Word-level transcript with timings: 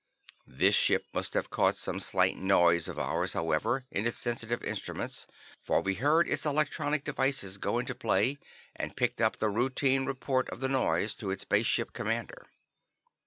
This 0.47 0.73
ship 0.73 1.05
must 1.13 1.35
have 1.35 1.51
caught 1.51 1.77
some 1.77 1.99
slight 1.99 2.35
noise 2.35 2.87
of 2.87 2.97
ours, 2.97 3.33
however, 3.33 3.85
in 3.91 4.07
its 4.07 4.17
sensitive 4.17 4.63
instruments, 4.63 5.27
for 5.61 5.79
we 5.79 5.93
heard 5.93 6.27
its 6.27 6.43
electronic 6.43 7.03
devices 7.03 7.59
go 7.59 7.77
into 7.77 7.93
play, 7.93 8.39
and 8.75 8.97
picked 8.97 9.21
up 9.21 9.37
the 9.37 9.47
routine 9.47 10.07
report 10.07 10.49
of 10.49 10.59
the 10.59 10.69
noise 10.69 11.13
to 11.17 11.29
its 11.29 11.45
Base 11.45 11.67
Ship 11.67 11.93
Commander. 11.93 12.47